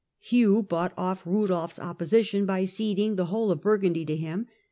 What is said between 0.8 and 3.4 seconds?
off Kudolf's opposition by ceding the